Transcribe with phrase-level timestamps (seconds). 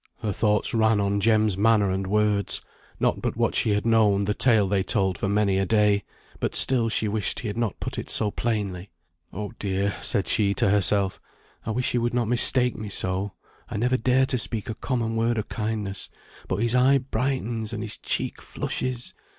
[0.23, 2.59] Her thoughts ran on Jem's manner and words;
[2.99, 6.03] not but what she had known the tale they told for many a day;
[6.39, 8.89] but still she wished he had not put it so plainly.
[9.31, 11.21] "Oh dear," said she to herself,
[11.67, 13.33] "I wish he would not mistake me so;
[13.69, 16.09] I never dare to speak a common word o' kindness,
[16.47, 19.13] but his eye brightens and his cheek flushes.